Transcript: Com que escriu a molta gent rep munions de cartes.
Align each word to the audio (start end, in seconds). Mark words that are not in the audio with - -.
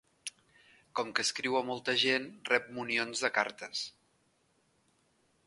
Com 0.99 1.11
que 1.19 1.25
escriu 1.27 1.57
a 1.59 1.61
molta 1.67 1.95
gent 2.05 2.25
rep 2.51 2.73
munions 2.79 3.23
de 3.27 3.31
cartes. 3.37 3.87